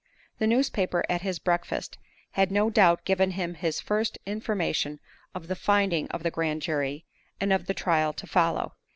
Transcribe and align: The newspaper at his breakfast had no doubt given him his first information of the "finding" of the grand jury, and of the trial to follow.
The 0.39 0.47
newspaper 0.47 1.03
at 1.11 1.21
his 1.21 1.37
breakfast 1.37 1.99
had 2.31 2.51
no 2.51 2.71
doubt 2.71 3.05
given 3.05 3.29
him 3.29 3.53
his 3.53 3.79
first 3.79 4.17
information 4.25 4.99
of 5.35 5.47
the 5.47 5.53
"finding" 5.55 6.07
of 6.07 6.23
the 6.23 6.31
grand 6.31 6.63
jury, 6.63 7.05
and 7.39 7.53
of 7.53 7.67
the 7.67 7.75
trial 7.75 8.11
to 8.13 8.25
follow. 8.25 8.73